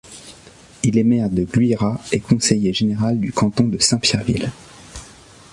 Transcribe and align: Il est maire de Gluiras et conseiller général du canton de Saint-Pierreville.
Il 0.83 0.97
est 0.97 1.03
maire 1.03 1.29
de 1.29 1.43
Gluiras 1.43 2.01
et 2.11 2.21
conseiller 2.21 2.73
général 2.73 3.19
du 3.19 3.31
canton 3.31 3.67
de 3.67 3.77
Saint-Pierreville. 3.79 4.51